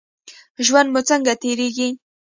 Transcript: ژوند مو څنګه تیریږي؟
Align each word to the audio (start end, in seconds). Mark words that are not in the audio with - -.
ژوند 0.65 0.89
مو 0.93 1.01
څنګه 1.09 1.33
تیریږي؟ 1.41 1.89